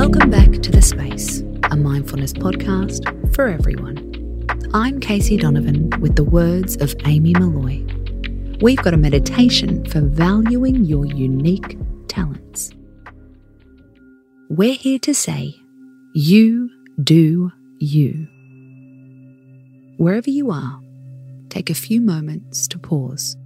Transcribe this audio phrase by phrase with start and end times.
[0.00, 3.04] Welcome back to The Space, a mindfulness podcast
[3.34, 4.48] for everyone.
[4.72, 7.84] I'm Casey Donovan with the words of Amy Molloy.
[8.62, 11.76] We've got a meditation for valuing your unique
[12.08, 12.70] talents.
[14.48, 15.54] We're here to say,
[16.14, 16.70] you
[17.04, 18.26] do you.
[19.98, 20.80] Wherever you are,
[21.50, 23.36] take a few moments to pause.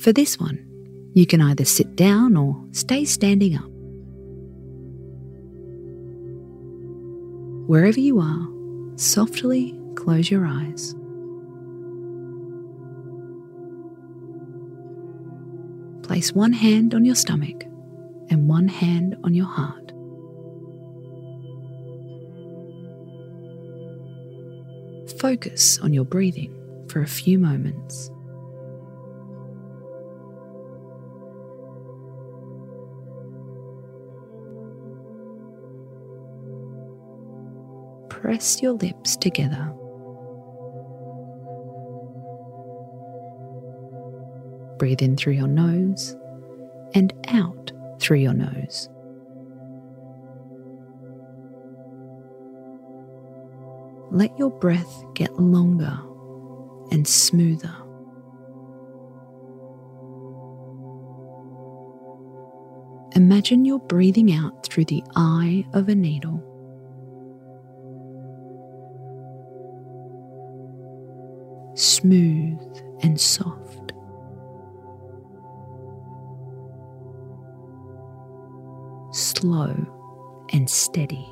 [0.00, 0.67] For this one,
[1.18, 3.68] you can either sit down or stay standing up.
[7.68, 8.48] Wherever you are,
[8.96, 10.94] softly close your eyes.
[16.04, 17.64] Place one hand on your stomach
[18.30, 19.92] and one hand on your heart.
[25.18, 26.54] Focus on your breathing
[26.88, 28.08] for a few moments.
[38.20, 39.72] Press your lips together.
[44.76, 46.16] Breathe in through your nose
[46.94, 48.88] and out through your nose.
[54.10, 55.96] Let your breath get longer
[56.90, 57.74] and smoother.
[63.14, 66.42] Imagine you're breathing out through the eye of a needle.
[71.98, 72.60] Smooth
[73.02, 73.92] and soft.
[79.10, 79.74] Slow
[80.52, 81.26] and steady.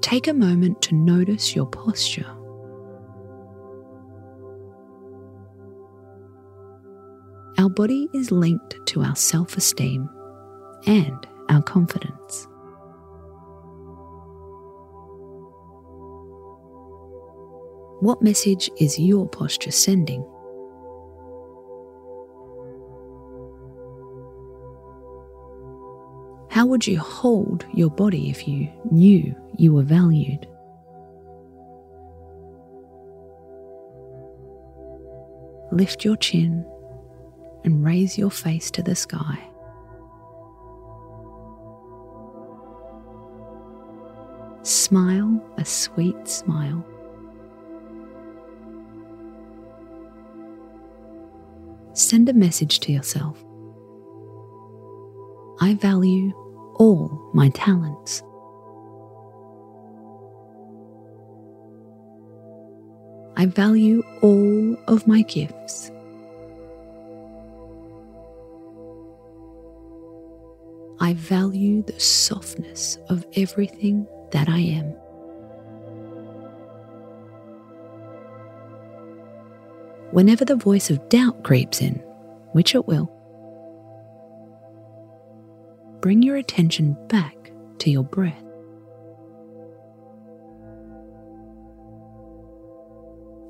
[0.00, 2.24] Take a moment to notice your posture.
[7.58, 10.08] Our body is linked to our self esteem
[10.86, 12.46] and our confidence.
[18.00, 20.20] What message is your posture sending?
[26.50, 30.46] How would you hold your body if you knew you were valued?
[35.72, 36.64] Lift your chin
[37.64, 39.38] and raise your face to the sky.
[44.66, 46.84] Smile a sweet smile.
[51.92, 53.44] Send a message to yourself.
[55.60, 56.32] I value
[56.80, 58.24] all my talents.
[63.36, 65.92] I value all of my gifts.
[70.98, 74.86] I value the softness of everything that I am.
[80.12, 81.94] Whenever the voice of doubt creeps in,
[82.52, 83.12] which it will,
[86.00, 88.42] bring your attention back to your breath.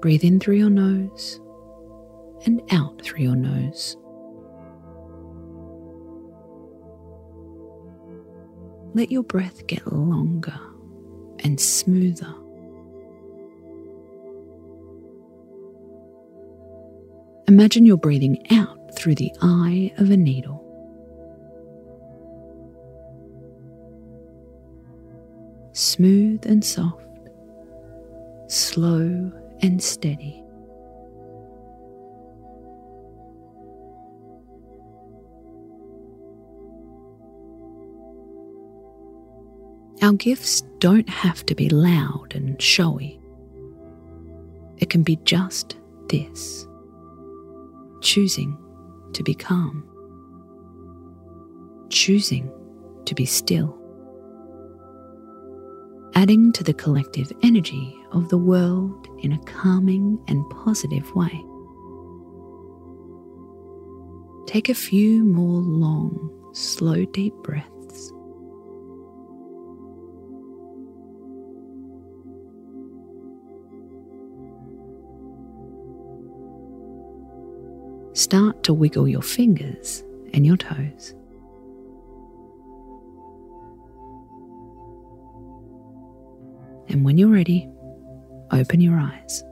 [0.00, 1.40] Breathe in through your nose
[2.44, 3.96] and out through your nose.
[8.94, 10.58] Let your breath get longer
[11.40, 12.34] and smoother.
[17.48, 20.58] Imagine you're breathing out through the eye of a needle.
[25.72, 27.06] Smooth and soft,
[28.48, 29.32] slow
[29.62, 30.41] and steady.
[40.02, 43.20] Our gifts don't have to be loud and showy.
[44.78, 45.76] It can be just
[46.08, 46.66] this
[48.00, 48.58] choosing
[49.12, 49.84] to be calm,
[51.88, 52.50] choosing
[53.04, 53.78] to be still,
[56.16, 61.44] adding to the collective energy of the world in a calming and positive way.
[64.48, 67.71] Take a few more long, slow, deep breaths.
[78.14, 80.04] Start to wiggle your fingers
[80.34, 81.14] and your toes.
[86.88, 87.70] And when you're ready,
[88.50, 89.42] open your eyes.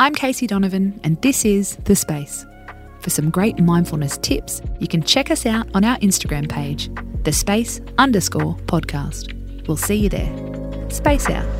[0.00, 2.44] I'm Casey Donovan, and this is The Space.
[3.00, 6.90] For some great mindfulness tips, you can check us out on our Instagram page,
[7.26, 9.34] the space underscore podcast.
[9.66, 10.32] We'll see you there.
[10.90, 11.55] Space out.